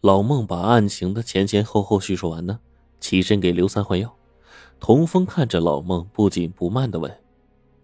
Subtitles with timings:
[0.00, 2.60] 老孟把案情的前前后后叙述完呢，
[3.00, 4.16] 起身给刘三换药。
[4.78, 7.14] 童风看着老孟，不紧不慢的问：“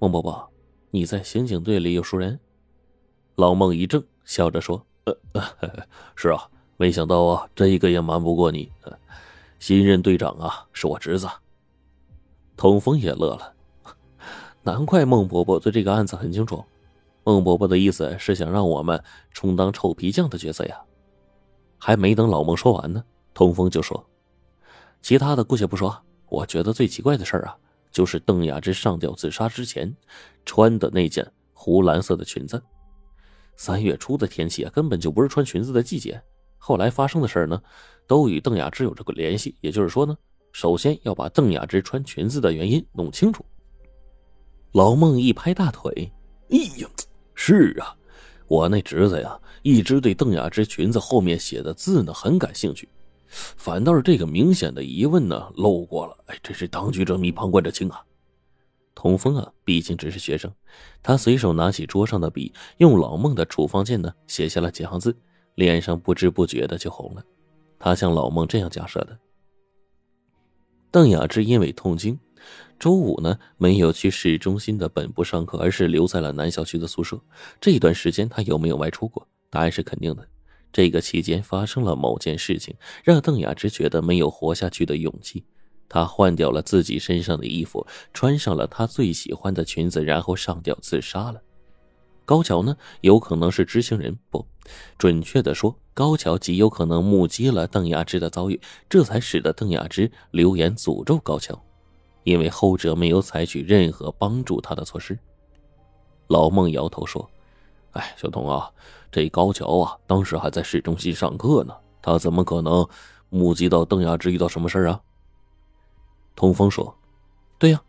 [0.00, 0.50] 孟伯伯，
[0.90, 2.40] 你在刑警队里有熟人？”
[3.36, 5.14] 老孟一怔，笑着说：“呃，
[6.16, 6.48] 是啊，
[6.78, 8.72] 没想到啊，这一个也瞒不过你。
[9.58, 11.28] 新任队长啊，是我侄子。”
[12.56, 13.52] 童风也乐了，
[14.62, 16.64] 难怪孟伯伯对这个案子很清楚。
[17.24, 20.80] 孟伯伯的意思是想让我们充当臭皮匠的角色呀。
[21.78, 23.04] 还没等老孟说完呢，
[23.34, 24.04] 通风就说
[25.02, 25.96] ：“其他的姑且不说，
[26.28, 27.56] 我觉得最奇怪的事儿啊，
[27.92, 29.94] 就是邓雅芝上吊自杀之前
[30.44, 32.62] 穿的那件湖蓝色的裙子。
[33.56, 36.20] 三月初的天气啊，根本就不是穿裙子的季节。
[36.58, 37.62] 后来发生的事儿呢，
[38.06, 39.56] 都与邓雅芝有这个联系。
[39.60, 40.16] 也就是说呢，
[40.52, 43.44] 首先要把邓雅芝穿裙子的原因弄清楚。”
[44.72, 46.12] 老孟一拍大腿
[46.50, 46.88] ：“哎呀，
[47.34, 47.96] 是啊。”
[48.48, 52.88] 我那侄子呀，一直对邓雅芝裙子后面写的字呢很感兴趣，
[53.28, 56.16] 反倒是这个明显的疑问呢漏过了。
[56.26, 58.04] 哎，真是当局者迷，旁观者清啊！
[58.94, 60.50] 童风啊，毕竟只是学生，
[61.02, 65.16] 他随手拿起桌上的笔，用老孟的处方笺呢写下了几行字，
[65.56, 67.24] 脸上不知不觉的就红了。
[67.78, 69.18] 他向老孟这样假设的：
[70.90, 72.18] 邓雅芝因为痛经。
[72.78, 77.18] 周五呢，没有去市中心的本部上课，而是留在了南校区的宿舍。
[77.60, 79.26] 这一段时间，他有没有外出过？
[79.50, 80.26] 答案是肯定的。
[80.72, 85.44] 这个期间发生了某件事情，让邓雅芝觉得没有活下去的勇气。
[85.88, 91.40] 她换掉了自己身上的衣服，穿上了她最喜欢的裙子，然后上吊自杀了。
[92.26, 94.44] 高桥呢，有可能是知情人，不
[94.98, 101.62] 准确的说，高桥极有可能目击了邓雅芝的遭遇，这才使得邓雅芝留言诅咒高桥。
[102.26, 105.16] 因为后者没有采取任何帮助他的措施，
[106.26, 107.30] 老孟摇头说
[107.94, 108.68] ：“哎，小童啊，
[109.12, 112.84] 这高桥啊，当时还在市中心上课呢，他怎么可能
[113.28, 115.00] 目击到邓雅芝遇到什么事啊？”
[116.34, 116.92] 通风说
[117.60, 117.80] ：“对呀，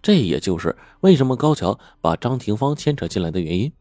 [0.00, 3.72] 这也就是为什么高桥把张廷芳牵扯进来的原因。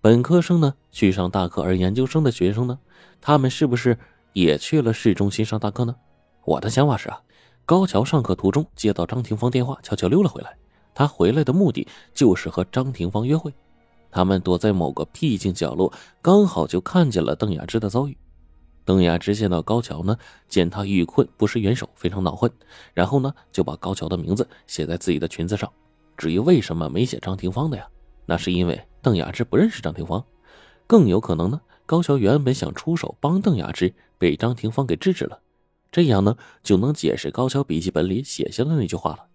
[0.00, 2.78] 本科生呢去上大课，而研究生的学生呢，
[3.20, 3.98] 他们是不是
[4.34, 5.96] 也去了市中心上大课呢？
[6.44, 7.20] 我的想法是啊。”
[7.64, 10.56] 高桥上课途中接到张廷芳电话，悄悄溜了回来。
[10.94, 13.54] 他回来的目的就是和张廷芳约会。
[14.10, 18.18] 他们躲在某个僻静角落，刚好就看见了邓雅芝的遭遇。
[18.84, 20.16] 邓雅芝见到高桥呢，
[20.48, 22.50] 见他遇困不识援手，非常恼恨，
[22.92, 25.72] 然后呢就把高桥的名字写在自己的裙子上。
[26.16, 27.86] 至于为什么没写张廷芳的呀？
[28.26, 30.22] 那是因为邓雅芝不认识张廷芳。
[30.86, 35.38] 更有可能呢，高桥原本想出手帮邓雅芝，被张廷芳给制止了。
[35.92, 39.26] 这样呢，就能解释高桥笔记本里写下的那句话了。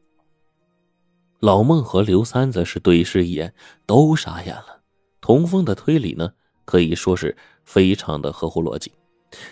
[1.40, 3.54] 老孟和刘三则是对视一眼，
[3.86, 4.82] 都傻眼了。
[5.22, 6.34] 童风的推理呢，
[6.66, 8.92] 可以说是非常的合乎逻辑。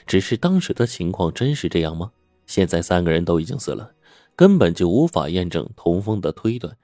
[0.07, 2.11] 只是当时的情况真是这样吗？
[2.47, 3.91] 现在三个人都已经死了，
[4.35, 6.75] 根本就无法验证童风的推断。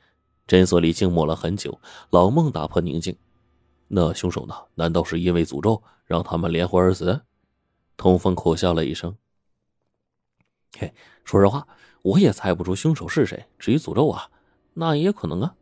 [0.45, 1.79] 诊所里静默了很久，
[2.11, 3.15] 老孟打破宁静
[3.87, 4.53] ：“那凶手呢？
[4.75, 7.21] 难道是因为诅咒让他们连环而死？”
[7.97, 9.15] 童风苦笑了一声。
[10.77, 10.93] 嘿，
[11.23, 11.67] 说实话，
[12.01, 13.45] 我也猜不出凶手是谁。
[13.59, 14.29] 至于诅咒啊，
[14.73, 15.55] 那也可能啊。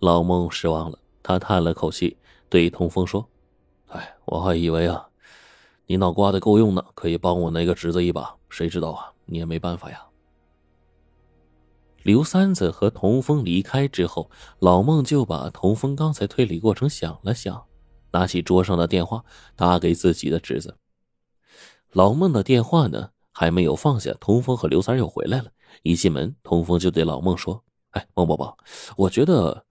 [0.00, 2.16] 老孟失望了，他叹了口气，
[2.48, 3.28] 对童风说
[3.88, 5.08] ：“哎，我还以为啊，
[5.86, 8.34] 你脑瓜子够用的，可以帮我那个侄子一把。
[8.48, 10.04] 谁知道啊，你也没办法呀。”
[12.04, 14.30] 刘三子和童风离开之后，
[14.60, 17.66] 老孟就把童风刚才推理过程想了想，
[18.12, 19.24] 拿起桌上的电话
[19.54, 20.78] 打给自己的侄子。
[21.90, 23.10] 老孟的电话呢？
[23.38, 25.44] 还没有放下，童风和刘三又回来了。
[25.84, 27.62] 一进门，童风就对老孟说
[27.94, 28.58] ：“哎，孟宝宝，
[28.96, 29.64] 我觉得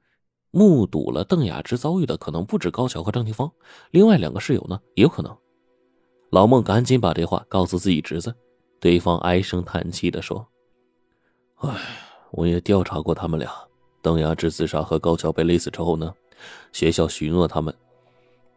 [0.52, 3.52] 目睹了邓雅芝遭遇的可能不止高桥和张廷芳，
[3.92, 5.38] 另外两个室友呢也有可能。”
[6.32, 8.34] 老孟赶紧把这话告诉自己侄子，
[8.80, 10.48] 对方唉声叹气的说
[11.60, 11.78] ：“哎，
[12.32, 13.52] 我也调查过他们俩。
[14.02, 16.14] 邓雅芝自杀和高桥被勒死之后呢，
[16.72, 17.76] 学校许诺他们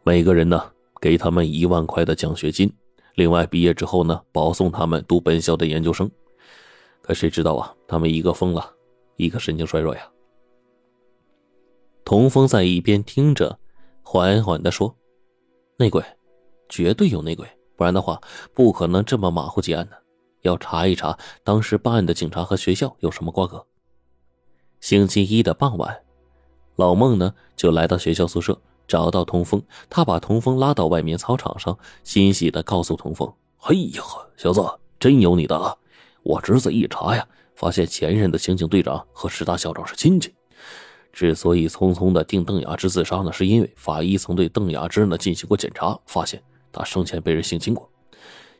[0.05, 0.71] 每个人呢
[1.01, 2.73] 给他们一万块的奖学金。”
[3.15, 6.11] 另外，毕业之后呢，保送他们读本校的研究生。
[7.03, 8.73] 可谁知道啊，他们一个疯了，
[9.17, 10.09] 一个神经衰弱呀。
[12.05, 13.59] 童风在一边听着，
[14.03, 14.95] 缓缓的说
[15.77, 16.03] ：“内鬼，
[16.69, 17.47] 绝对有内鬼，
[17.77, 18.21] 不然的话，
[18.55, 19.97] 不可能这么马虎结案的。
[20.43, 23.65] 要查一查当时办案的警察和学校有什么瓜葛。”
[24.81, 26.03] 星期一的傍晚，
[26.77, 28.61] 老孟呢就来到学校宿舍。
[28.91, 33.33] 找到童风，他把童风拉到外面操场上，欣喜的告诉童风
[33.63, 34.03] ：“哎呀，
[34.37, 34.61] 小子，
[34.99, 35.73] 真有你的啊！
[36.25, 40.35] 我侄子一查呀，发现前任的刑警队长和师大校长是亲戚。
[41.13, 47.89] 之所以匆匆的定邓雅芝自杀呢，是因为法医曾对邓雅芝呢进行过检查，发现她生前被人性侵过。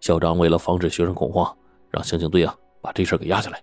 [0.01, 1.53] 校长为了防止学生恐慌，
[1.91, 3.61] 让刑警队啊把这事给压下来。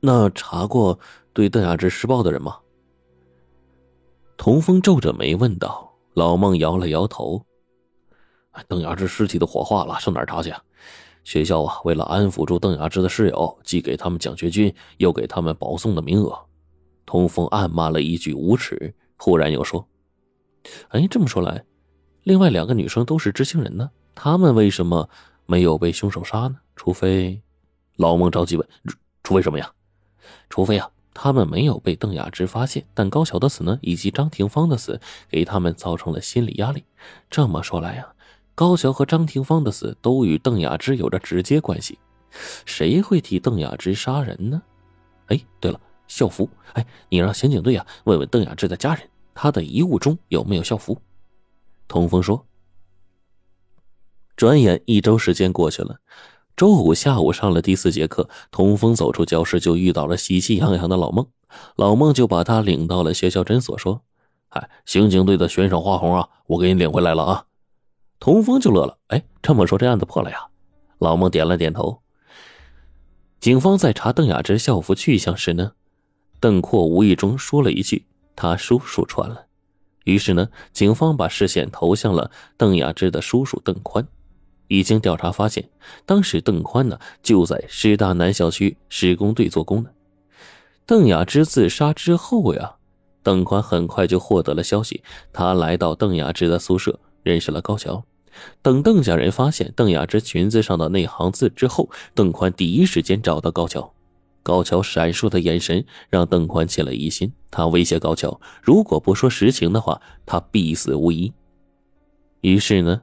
[0.00, 0.98] 那查过
[1.34, 2.56] 对邓雅芝施暴的人吗？
[4.40, 5.92] 童风皱着眉问道。
[6.14, 7.44] 老孟摇了摇头。
[8.66, 10.50] 邓雅芝尸体都火化了，上哪儿查去？
[11.24, 16.34] 学校啊，为了安抚住邓雅芝的室友，既给他们奖学金，又给他们保送的名额。
[17.04, 19.86] 童风暗骂了一句无耻，忽然又说
[20.88, 21.62] ：“哎，这么说来，
[22.22, 23.90] 另外两个女生都是知情人呢？
[24.14, 25.06] 她们为什么
[25.44, 26.56] 没有被凶手杀呢？
[26.74, 27.38] 除非……”
[27.96, 28.66] 老孟着急问
[29.22, 29.70] ：“除非什么呀？
[30.48, 36.84] 除非啊？”他们没有被邓雅芝发现，但高桥的死呢，以及张廷芳的死，给他们造成了心理压力。
[37.28, 38.06] 这么说来呀，
[38.54, 41.98] 高桥和张廷芳的死都与邓雅芝有着直接关系。
[42.64, 44.62] 谁会替邓雅芝杀人呢？
[45.26, 46.48] 哎，对了，校服。
[46.74, 50.96] 哎，你让刑警队啊问问邓雅芝的家人，她的遗物中有没有校服？
[51.88, 52.46] 童风说。
[54.36, 55.98] 转眼一周时间过去了。
[56.60, 61.26] 周五下午上了第四节课，童风走出教室就遇到了喜气洋洋的老孟。
[61.74, 64.02] 老孟就把他领到了学校诊所，说
[64.52, 67.46] ：“哎，刑警队的悬赏花红啊，我给你领回来了啊。”
[68.20, 70.36] 童风就乐了：“哎，这么说这案子破了呀？”
[71.00, 72.02] 老孟点了点头。
[73.40, 75.72] 警方在查邓雅芝校服去向时呢，
[76.40, 78.04] 邓阔无意中说了一句
[78.36, 79.46] ：“他叔叔穿了。”
[80.04, 84.06] 于是呢，警方把视线投向了邓雅芝的叔叔邓宽。
[84.70, 85.68] 已经调查发现，
[86.06, 89.90] 当时邓宽呢就在师大南校区施工队做工呢。
[90.86, 92.76] 邓雅芝自杀之后呀，
[93.24, 95.02] 邓宽很快就获得了消息，
[95.32, 98.04] 他来到邓雅芝的宿舍，认识了高桥。
[98.62, 103.92] 等邓家人发现邓雅芝裙子上的那行字之后，邓宽第一时间找到高桥。
[104.44, 111.32] 高桥闪烁的眼神让邓宽起了疑心，他威胁高桥，如果不说实情的话，他必死无疑。
[112.40, 113.02] 于是呢，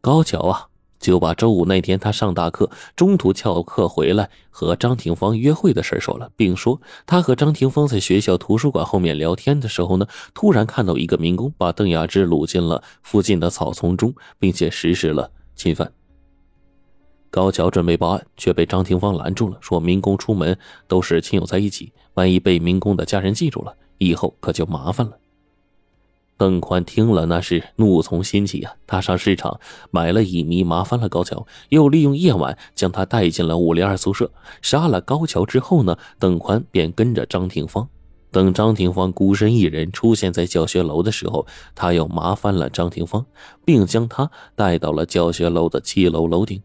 [0.00, 0.68] 高桥啊。
[1.02, 15.92] 就把周五那天他上大课，中途翘课回来和张廷芳约会的事说了，并说他和张廷芳在学校图书馆后面聊天的时候呢，突然看到一个民工把邓雅芝掳进了附近的草丛中，并且实施了侵犯。
[17.30, 20.56] 高桥准备报案，却被张廷芳拦住了，说民工出门
[20.86, 25.18] 都是亲友在一起，万一被民工的家人记住了，以后可就麻烦了。
[26.42, 28.74] 邓宽听了，那是怒从心起啊！
[28.84, 29.60] 他上市场
[29.92, 34.28] 买了乙醚，麻烦了高桥，又利用夜晚将他带进了五零二宿舍，
[34.60, 37.88] 杀了高桥之后呢，邓宽便跟着张廷芳。
[38.32, 41.46] 等张廷芳孤身一人出现在教学楼的时候，
[41.76, 43.24] 他又麻烦了张廷芳，
[43.64, 46.60] 并将他带到了教学楼的七楼楼顶，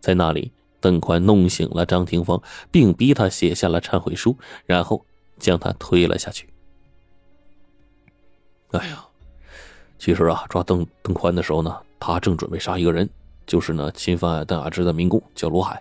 [0.00, 2.42] 在那里，邓宽弄醒了张廷芳，
[2.72, 4.36] 并逼他写下了忏悔书，
[4.66, 5.06] 然后
[5.38, 6.48] 将他推了下去。
[8.72, 9.06] 哎呀！
[10.02, 13.08] 其实啊，抓邓邓宽的时候呢，他正准备杀一个人，
[13.46, 15.80] 就是呢侵犯邓雅芝的民工，叫卢海。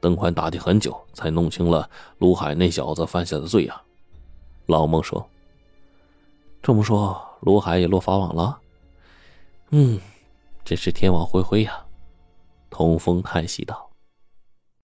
[0.00, 1.88] 邓宽打听很久，才弄清了
[2.18, 3.80] 卢海那小子犯下的罪啊。
[4.66, 5.24] 老孟说
[6.60, 8.58] ：“这么说，卢海也落法网了？”
[9.70, 10.00] 嗯，
[10.64, 11.80] 真是天网恢恢呀。
[12.70, 13.89] 童风叹息道。